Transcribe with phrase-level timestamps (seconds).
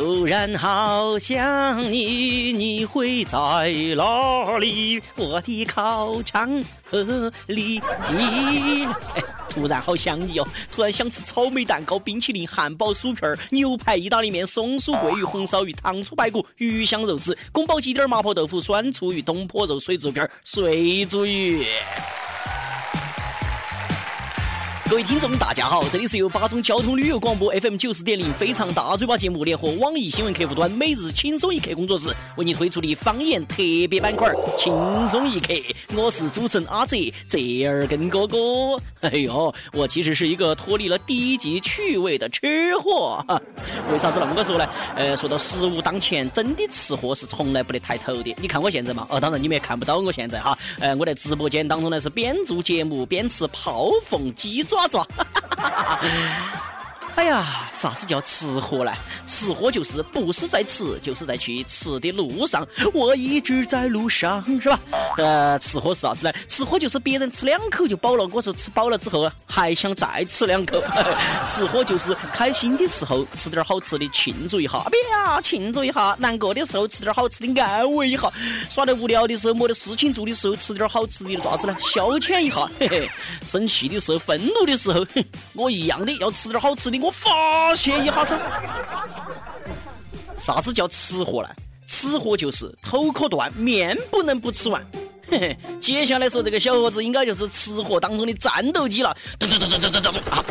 [0.00, 3.38] 突然好想你，你会在
[3.94, 4.98] 哪里？
[5.14, 8.88] 我的烤肠和里脊。
[9.50, 10.48] 突然好想你哦！
[10.72, 21.66] 突然想吃草莓蛋糕、冰淇淋、汉堡、薯片、牛排、意大利面、松鼠桂鱼、红烧鱼、糖醋排骨、鱼香肉丝、宫保鸡丁、麻婆豆腐、酸醋鱼、东坡肉、水煮片、水煮鱼。
[24.90, 33.58] 各位听众，大家好，这里是由八中交通旅游广播 FM 九四点零非常大嘴巴节目联合网易新闻客户端每日轻松一刻工作室为你推出的方言特
[33.88, 34.74] 别板块轻
[35.06, 35.54] 松一刻。
[35.94, 36.96] 我是主持人阿泽，
[37.28, 38.36] 泽儿根哥哥。
[39.02, 43.24] 哎呦，我其实是一个脱离了低级趣味的吃货。
[43.92, 44.68] 为啥子那么个说呢？
[44.96, 48.34] 呃，说到食物当前，真的吃货是从来不得抬头的。
[48.40, 50.58] 你看我现在嘛，哦，当然你们也看不到我现在哈。
[50.80, 54.79] 呃，我在直播间当中呢是边做节目边吃泡凤鸡爪。
[54.80, 55.06] 爪爪。
[57.16, 58.92] 哎呀，啥子叫吃货呢？
[59.26, 62.66] 吃货就是不是在吃，就是在去吃的路上。
[62.94, 64.80] 我一直在路上，是吧？
[65.18, 66.32] 呃，吃货是啥子呢？
[66.48, 70.82] 吃货就是别人吃两口就饱了，我是吃饱了之后还想再吃两口。
[71.44, 74.78] 吃货就是开心的时候吃点好吃的庆祝一下，
[75.10, 78.32] 呀，庆祝一下；难过的时候吃点好吃的安慰一下；
[78.70, 82.66] 耍得无聊的时候没得事情做的时候吃点好吃的爪子呢，消遣一下。
[82.78, 83.10] 嘿嘿，
[83.46, 85.04] 生气的时候、愤怒的时候，
[85.52, 86.99] 我一样的要吃点好吃的。
[87.00, 87.10] 我。
[87.10, 88.38] 发泄一下噻，
[90.36, 91.48] 啥子叫吃货呢？
[91.86, 94.84] 吃货就是头可断，面不能不吃完。
[95.28, 99.16] 嘿 嘿，接下来说这个小伙子应该就是吃货当中的战斗机了。
[99.38, 100.44] 噔噔噔噔噔噔噔啊！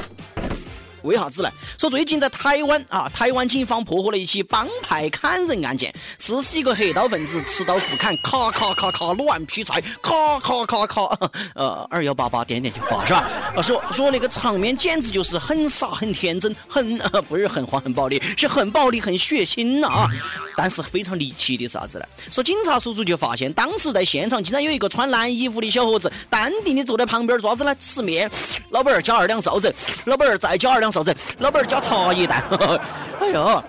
[1.10, 1.50] 为啥子呢？
[1.80, 11.02] 说最近在台湾啊，台湾警方破获了一起帮派砍人案件，四十一个黑道分子持刀互砍，咔咔咔咔乱劈柴，咔咔咔咔，
[11.56, 13.28] 呃，二幺八八点点就发是吧？
[13.56, 20.08] 啊说说那个场面简直就是很傻很天真，很 不是很慌很暴力，是很暴力很血腥啊！
[20.56, 22.06] 但是非常离奇的是啥子呢？
[22.32, 27.76] 说警察叔叔就发现，当时在现场竟然有一个穿蓝衣服的小伙子，淡定的坐在旁边，爪子呢？
[27.80, 28.30] 吃面。
[28.70, 29.74] 老板儿加二两臊子，
[30.06, 32.44] 老板儿再加二两臊子，老板儿加茶叶蛋。
[33.20, 33.64] 哎呦，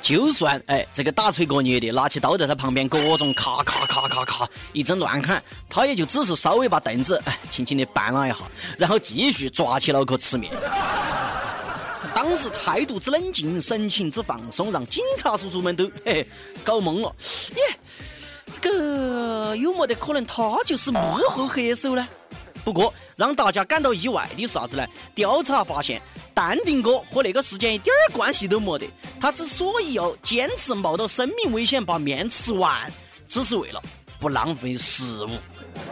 [0.00, 8.38] 就算哎这个打锤过捏的，拿起刀在他旁边各种咔咔咔咔咔一阵乱砍，他也就只是稍微把凳子哎轻轻的绊了一下，
[8.78, 10.52] 然后继续抓起脑壳吃面。
[12.14, 16.26] 当时态度之冷静，神情之放松，让警察叔叔们都嘿
[16.64, 17.14] 搞懵了。
[17.56, 17.62] 耶，
[18.52, 22.08] 这个有没得可能他就是幕后黑手呢？
[22.64, 24.86] 不过让大家感到意外的是啥子呢？
[25.14, 26.00] 调查发现，
[26.34, 28.88] 淡定哥和那个事件一点儿关系都没得。
[29.20, 32.92] 他之所以要坚持冒着生命危险把面吃完，
[33.26, 33.82] 只是为了
[34.20, 35.30] 不浪费食物。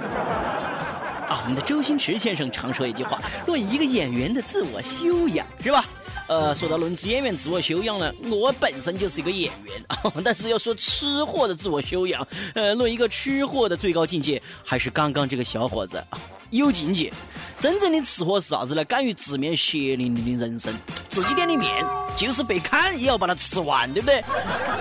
[1.27, 5.84] 啊，我们的周星驰先生常说一句话：论一个演员的自我修养，是吧？
[6.29, 16.03] 呃，说到论演员自我修养呢，我本身就是一个演员啊， 但是要说吃货的自我修养，呃，论一个吃货的最高境界，还是刚刚这个小伙子
[16.51, 17.13] 有境界。
[17.59, 18.85] 真正的吃货是啥子呢？
[18.85, 20.75] 敢于直面血淋淋的人生，
[21.09, 21.85] 自己点的面
[22.17, 24.23] 就是被砍也要把它吃完，对不对？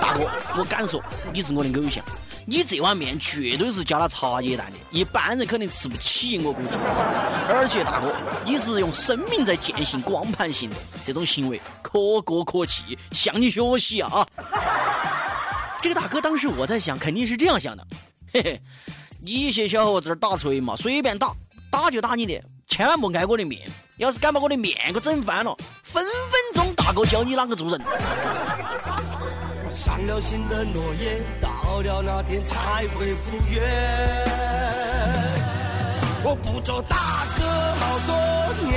[0.02, 1.02] 大哥，我敢说
[1.32, 2.04] 你是我的偶像。
[2.48, 6.78] 你这碗面绝对是加了茶叶蛋的，一般人肯定吃不起，我估计。
[7.50, 8.14] 而且大哥，
[8.46, 14.26] 你是用生命在践行光盘行动，这种行为可歌可泣，向你学习啊！
[15.82, 17.88] 这个大哥当时我在想，肯定是这样想的，
[18.32, 18.62] 嘿嘿，
[19.20, 21.34] 你些小伙子打锤嘛，随便打，
[21.72, 23.68] 打就打你的，千万莫挨我的面，
[23.98, 27.82] 要是敢把我的面给整翻了，分分钟大哥教你啷个做人。
[29.72, 31.22] 上了心的诺言，
[31.66, 33.62] 到了那天才会复原。
[36.24, 36.96] 我不做大
[37.38, 37.44] 哥
[37.81, 38.16] 好多
[38.66, 38.74] 年，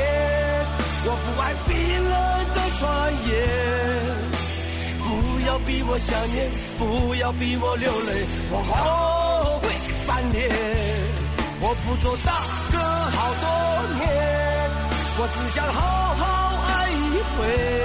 [1.04, 1.75] 我不爱冰
[2.10, 2.15] 冷
[2.54, 2.82] 的传
[3.28, 3.31] 言。
[5.04, 5.06] 不
[5.47, 9.69] 要逼我想念，不要逼我流泪，我后悔
[10.06, 10.37] 翻脸。
[11.60, 12.32] 我不做大
[12.72, 12.78] 哥
[13.10, 13.47] 好多
[13.97, 14.06] 年，
[15.19, 15.76] 我只想好
[16.17, 16.25] 好
[16.67, 16.94] 爱一
[17.37, 17.77] 回。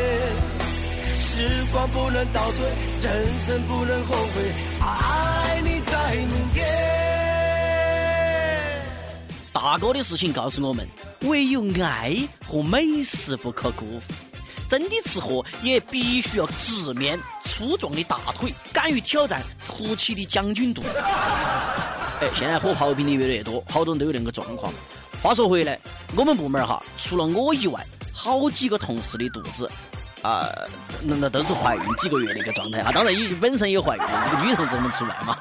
[1.73, 2.67] 时光不能倒退，
[3.01, 6.63] 人生不能后悔，爱你在明天。
[9.51, 10.87] 大哥的事情告诉我们，
[11.21, 12.15] 唯有爱
[12.47, 14.13] 和美食不可辜负。
[14.67, 20.83] 真的吃货也必须要直面粗壮的大腿，敢于挑战凸起的将军肚。
[22.21, 24.71] 哎，现在喝刨冰的越来越多，好多人都有那个状况。
[25.23, 25.79] 话说回来，
[26.15, 27.83] 我们部门哈，除了我以外，
[28.13, 29.67] 好几个同事的肚子。
[30.23, 30.49] 啊，
[31.03, 32.91] 那那都是怀孕几个月的一个状态啊！
[32.91, 35.37] 当然，也本身也怀孕，这个女同志们出来嘛。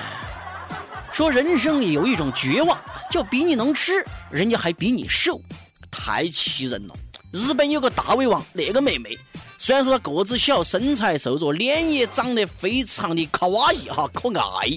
[1.12, 2.78] 说人生有一种绝望，
[3.10, 5.40] 就比你能吃，人家还比你瘦，
[5.90, 6.94] 太气人了。
[7.32, 9.18] 日本有个大胃王，那个妹妹
[9.56, 14.68] 虽然说她个子小，身材瘦弱，脸也长得非常的卡哇伊哈，可爱，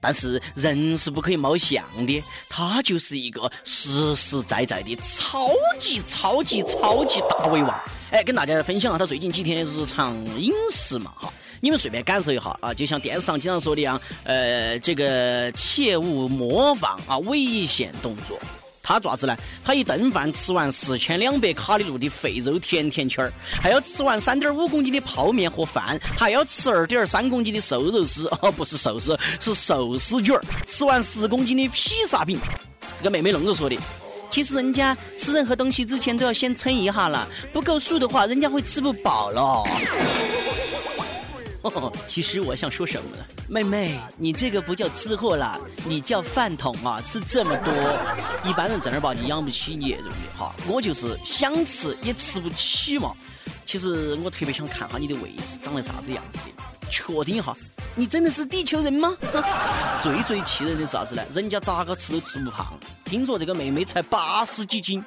[0.00, 2.22] 但是人是不可以貌相的。
[2.48, 7.80] 他就是一个实实在在的超级超级超级大胃王。
[8.10, 11.32] 哎，跟大家分享下他最近几天的日常饮食嘛哈。
[11.60, 18.38] 你们随便感受一下啊，就像电视上经常说的一样，呃，这个切勿模仿啊，危险动作。
[18.82, 19.36] 他爪子呢？
[19.64, 32.40] 他一顿饭吃完四千两百卡路里的肥肉甜甜圈儿，还要吃完三点五公斤的泡面和饭，还要吃二点三公斤的瘦肉丝，哦，不是寿司，是寿司卷儿，吃完十公斤的披萨饼。
[32.98, 33.78] 这个妹妹弄着说的，
[34.30, 39.64] 其实人家吃任何东西之前都要先称一下了，不够数的话，人家会吃不饱了。
[41.62, 43.24] 哦， 其实我想说什么呢？
[43.48, 47.02] 妹妹，你这个不叫吃货啦，你叫饭桶啊！
[47.04, 47.74] 吃这么多，
[48.48, 50.38] 一般人正儿八经养不起你，对不对？
[50.38, 53.12] 哈，我就是想吃也吃不起嘛。
[53.66, 57.54] 其实我特别想看下你的胃是长得啥子样子的，确定一下。
[57.96, 59.14] 你真的是地球人吗？
[60.02, 61.22] 最最气人的是啥子呢？
[61.32, 62.72] 人家咋个吃都吃不胖。
[63.04, 65.04] 听说这个妹妹才八十几斤，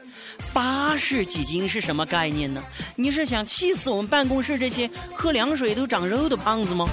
[0.52, 2.62] 八十几斤是什么概念呢？
[2.96, 6.86] 你是想气死我们办公室这些喝凉水都长肉的胖子吗？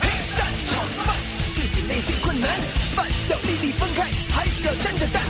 [0.00, 1.16] 黑蛋炒饭
[1.54, 2.50] 最简单最困难，
[2.96, 5.22] 饭要粒粒分开，还要沾着蛋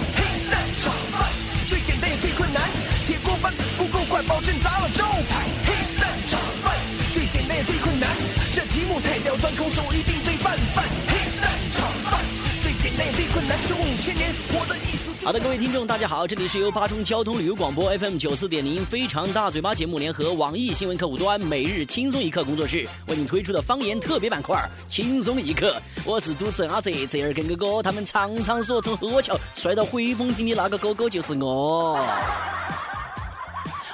[15.22, 24.58] 好的，各位听众，大家好，这里是由巴中交通旅游广播 FM 九四点零非常大嘴巴节目联合网易新闻客户端每日轻松一刻工作室为您推出的方言特别板块
[24.88, 25.76] 轻松一刻。
[26.06, 31.98] 我是主持人阿泽，泽儿跟哥哥他们常常说从河桥摔到回风亭的那个哥哥就是我。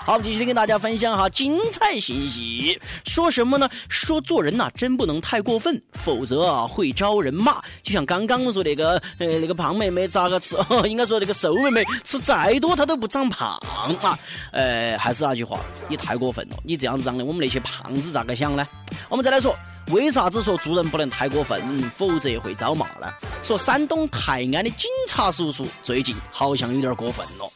[0.07, 2.81] 好，我们继续跟大家分享哈精彩信息。
[3.05, 3.69] 说什么呢？
[3.89, 7.61] 说做人呐，真不能太过分，否则啊会招人骂。
[7.83, 10.87] 就像刚刚说那个，呃，那个胖妹妹咋个吃哦？
[10.87, 13.61] 应该说那个瘦妹妹吃再多她都不长胖
[14.01, 14.17] 啊。
[14.53, 15.59] 呃，还是那句话，
[15.89, 16.57] 你太过分了。
[16.63, 18.65] 你这样子让的我们那些胖子咋个想呢？
[19.09, 19.57] 我们再来说，
[19.89, 21.61] 为啥子说做人不能太过分，
[21.91, 23.13] 否则会遭骂呢？
[23.43, 27.51] 说山东泰安的警察叔叔最近好像有点过分了。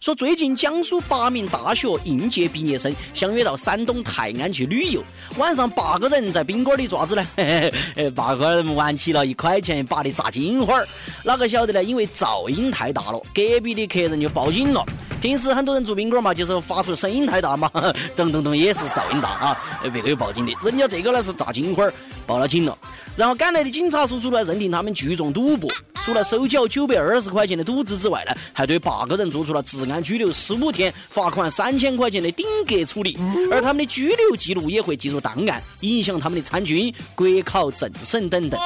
[0.00, 5.02] 说最近江苏八名大学应届毕业生相约到山东泰安去旅游，
[5.38, 7.26] 晚上八个人在宾馆里爪子呢？
[8.14, 10.86] 八个人玩起了一块钱一把的炸金花儿，
[11.24, 11.82] 哪个晓得呢？
[11.82, 14.84] 因为噪音太大了，隔壁的客人就报警了。
[15.26, 17.68] 平时很多人住宾馆嘛，就是发出声音太大嘛，
[18.14, 19.58] 噔噔噔也是噪音大 啊，
[19.92, 20.52] 别个有报警的。
[20.62, 21.92] 人家这个呢是炸金花儿，
[22.24, 22.78] 报了警了。
[23.16, 33.18] 然后赶来的警察叔叔呢，认定他们聚众赌博，除了收缴九百二十块钱的赌资之外呢，还对八个人做出了治安拘留十五天、罚款三千块钱的顶格处理。
[33.50, 38.60] 而他们的拘留记录也会记入档案，影响他们的参军、国考、政审等等。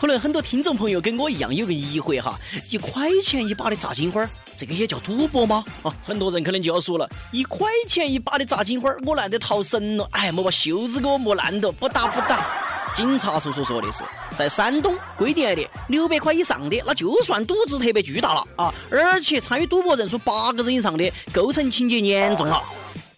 [0.00, 4.26] 可能很多听众朋友跟我一样有个疑惑哈，一块钱一把的炸金花，
[4.56, 5.62] 这个也叫赌博吗？
[5.82, 12.46] 啊，很多人可能就要说了，一块钱一把的炸金花，我难得逃神了，哎，莫把袖子给我磨烂了，不打不打。
[12.94, 14.02] 警察叔叔说的是，
[14.34, 18.74] 在山东规定的六百块以上的，那就算赌资特别巨大了啊！
[18.90, 22.62] 而且参与赌博人数八个人以上的，构成情节严重了。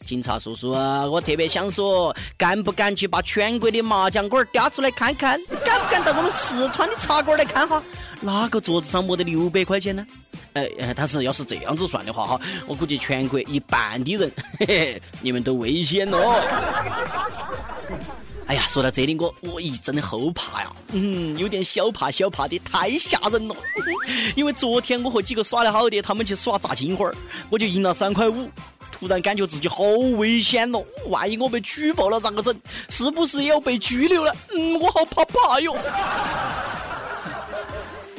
[0.04, 5.40] 警察叔叔，我特别想说，敢不敢去把全国的麻将馆调出来看看？
[5.64, 7.82] 敢不敢到我们四川的茶馆来看哈？
[8.20, 10.06] 哪个桌子上没得六百块钱呢？
[10.54, 16.18] 哎，但是要是这样子算的话哈，我估计全国一半的人，嘿嘿，你们都危险了。
[18.46, 23.56] 哎呀，说到这里，我我一阵后怕呀，嗯，有点小怕小怕的，太吓人了。
[24.36, 27.14] 因为昨天我和几个耍的好的，他们去耍炸金花儿，
[27.48, 28.50] 我就赢了三块五，
[29.02, 29.82] 突然感觉自己好
[30.16, 32.56] 危险咯，万一我被举报了咋个整？
[32.88, 34.32] 是不是也要被拘留了？
[34.54, 35.76] 嗯，我好怕怕哟。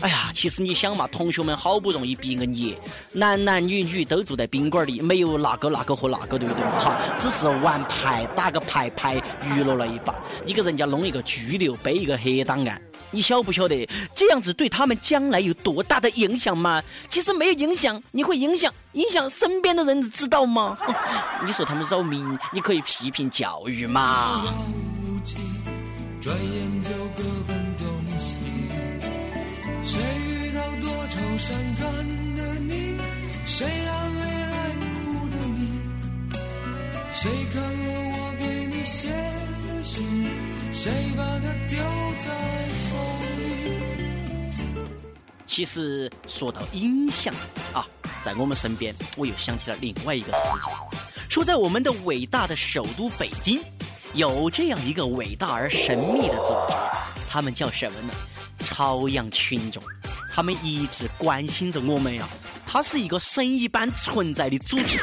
[0.02, 2.78] 哎呀，其实你想嘛，同学们好不容易毕个业，
[3.14, 6.78] 男男女女都住在宾馆里，没有那个那个和那个，对不对嘛？
[6.82, 9.16] 哈，只是玩牌，打个牌牌，
[9.56, 10.14] 娱乐了一把。
[10.46, 12.82] 你给人家弄一个拘留，背一个黑档案，
[13.14, 16.82] 你晓不晓得这样子对他们将来有多大的影响吗？
[17.08, 20.76] 其实没有影响，你会影响影响身边的人，知道吗？
[21.46, 24.44] 你说他们扰民，你可以批评教育嘛。
[26.20, 27.86] 转眼就各奔东
[28.20, 28.38] 西。
[29.86, 32.98] 谁遇到多愁善感的你？
[33.46, 34.70] 谁安慰爱
[35.06, 35.60] 哭的你？
[37.14, 37.70] 谁看了
[38.10, 40.04] 我给你写的信？
[40.72, 41.78] 谁把它丢
[42.20, 42.32] 在？
[45.56, 47.32] 其实说到影响
[47.74, 47.86] 啊，
[48.24, 50.74] 在我们身边，我又想起了另外一个事情。
[51.30, 53.62] 说在我们的伟大的首都北京，
[54.16, 56.74] 有这样一个伟大而神秘的组织，
[57.30, 58.14] 他们叫什么呢？
[58.62, 59.84] 朝阳群众。
[60.34, 62.28] 他们一直关心着我们呀。
[62.66, 64.98] 它是一个神一般存在的组织，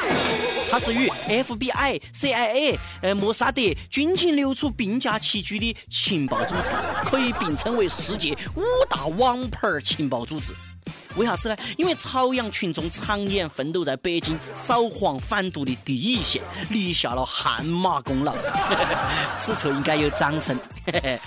[0.71, 6.73] 它是与 FBI、CIA、呃莫萨德、军情流处并驾齐驱的情报组织，
[7.03, 10.53] 可以并称为世界五大王牌情报组织。
[11.17, 11.57] 为啥子呢？
[11.77, 18.33] 因为朝阳群众常年奋斗在北京扫黄反毒的第一线，立下了汗马功劳。
[19.35, 20.57] 此处应该有掌声。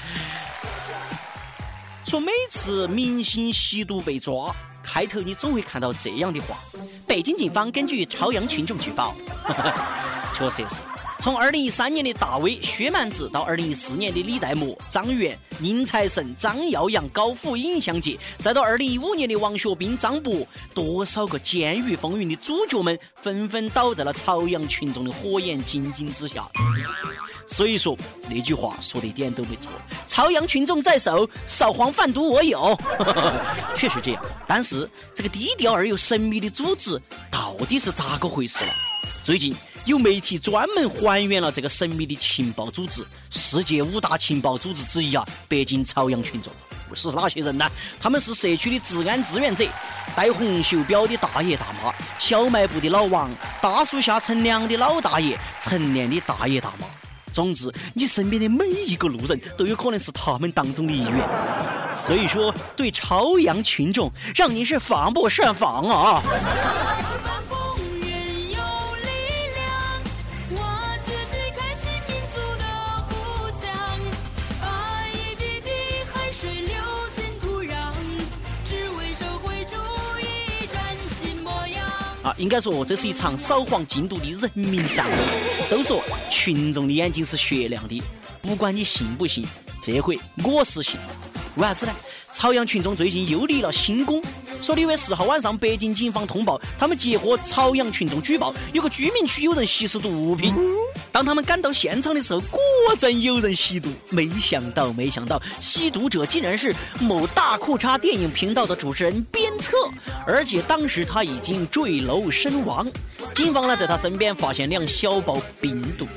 [2.07, 4.55] 说每次明星吸毒被抓。
[4.85, 6.59] 开头你总会看到这样的话：
[7.07, 9.17] 北京警方根据朝阳群众举报，
[10.35, 10.77] 确实是。
[11.21, 26.47] 从二零一三年的大 V 薛蛮子到二零一四年的李代沫、张元、宁财神、张耀扬、高虎、尹相杰，再到二零一五年的王学兵、张博，多少个监狱风云的主角们纷纷倒在了朝阳群众的火眼金睛之下。
[27.47, 27.97] 所以说
[28.29, 29.71] 那句话说的一点都没错，
[30.07, 32.79] 朝阳群众在手，扫黄贩毒我有，
[33.77, 34.25] 确实这样。
[34.47, 38.73] 但是这个低调而又神秘的组织到底是咋个回事呢？
[39.23, 46.53] 最近有媒体专门还原了这个神秘的情报组织，世界五大情报组织之一啊，北京朝阳群众
[46.95, 47.69] 是哪些人呢？
[48.01, 49.67] 他们是社区的治安志愿者，
[50.15, 56.87] 戴红袖标的大爷大妈，小卖部的老王，大树下乘凉的老大爷，晨练的大爷大妈。
[57.35, 61.29] 总之，你身边的每一个路人都有可能是他们当中的一员，
[61.93, 66.23] 所以说，对朝阳群众，让您是防不胜防啊！
[82.25, 85.23] 啊，应该说这是一场扫黄禁毒的人民战争。
[85.71, 88.03] 都说群众的眼睛是雪亮的，
[88.41, 89.47] 不管你信不信，
[89.79, 90.99] 这回我是信。
[91.57, 91.93] 为啥子呢？
[92.33, 94.23] 朝阳群众最近又立了新功，
[94.65, 100.55] 说六月四号晚上，北京警方通报，他们接获朝阳群众举报，有个居民区有人吸食毒品。
[101.13, 103.91] 当他们赶到现场的时候，果真有人吸毒。
[104.09, 109.77] 没想到，没想到，吸毒者竟然是某大裤衩电影频道的主持人鞭策，
[110.27, 112.91] 而且当时他已经坠楼身亡。
[113.35, 116.09] 警方呢，在他身边发现两小包冰毒。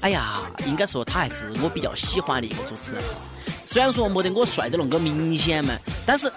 [0.00, 3.02] 哎呀，应该说他还是我比较喜欢的一个主持人。
[3.64, 5.74] 虽然说没得我帅的那个明显嘛，
[6.04, 6.30] 但是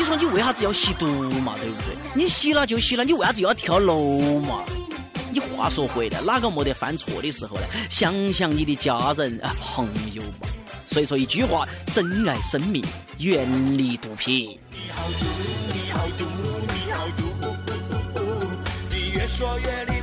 [0.00, 1.04] 你说你为啥子要吸毒
[1.42, 1.56] 嘛？
[1.60, 1.94] 对不对？
[2.14, 4.64] 你吸了就吸了，你为啥子要跳楼嘛？
[5.30, 7.64] 你话说回来，哪个没得犯错的时候呢？
[7.90, 10.48] 想想你的家人啊，朋友嘛。
[10.86, 12.82] 所以说一句话：珍爱生命，
[13.18, 14.58] 远离毒品。
[14.72, 15.26] 你好毒，
[15.68, 16.24] 你好毒，
[16.64, 18.24] 你好毒，
[18.88, 19.99] 你越说越离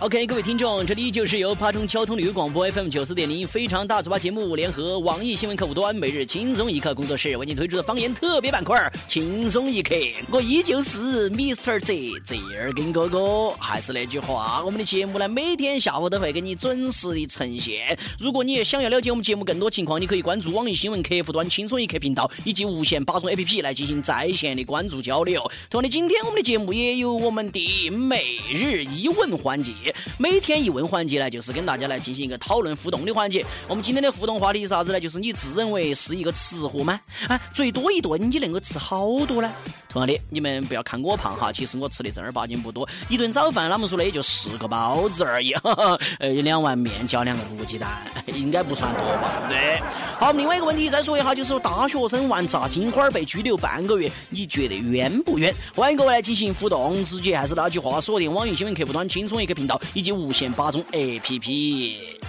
[0.00, 9.94] OK，各位听众，这里就是由巴中交通旅游广播 FM 九四点零非常大嘴巴节目联合网易新闻客户端每日轻松一刻工作室为您推出的方言特别板块轻松一刻。
[10.30, 11.78] 我依旧是 Mr.
[11.84, 17.94] Z 泽尔根哥哥，还是那句话，我们的节目呢每天下午都会给你准时的呈现。
[18.18, 25.42] 如果你也想要了解我们节目更多情况，你可以关注网易新闻客户端轻松一刻频道以及无线八中 APP 来进行在线的关注交流。
[25.68, 29.74] 同样的，今天我们的节目也有我们的每日一问环节。
[30.18, 33.44] 每天一问环节呢，就是跟大家来进行一个讨论互动的环节。
[33.68, 35.00] 我们今天的互动话题是啥子呢？
[35.00, 37.00] 就是你自认为是一个吃货吗？
[37.28, 39.52] 啊，最多一顿你能够吃好多呢？
[39.90, 42.88] 同样的，你们不要看我胖哈，其实我吃的正儿八经不多。
[43.08, 45.52] 一顿早饭，他们说的也就四个包子而已，
[46.20, 49.42] 呃，两碗面加两个卤鸡蛋，应该不算多吧？
[49.48, 49.82] 对。
[50.18, 55.52] 好，另外一个问题再说一下，就是大学生玩炸金花被拘留半个月，你觉得冤不冤？
[55.74, 62.19] 欢迎各位来进行互动，直接还是那句话，锁定网易新闻客户端轻松一刻频道以及无线八中 APP。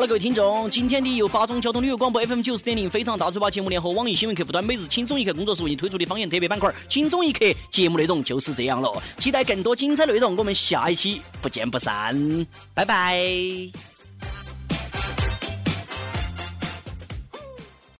[0.00, 13.20] 好了，各位听众，今天的由巴中交通旅游广播 FM 九四点零非常大嘴巴节目联合网易新闻客户端每日轻松一刻工作室为你推出的方言特别板块轻松一刻节目内容就是这样了，期待更多精彩内容，我们下一期不见不散，拜拜。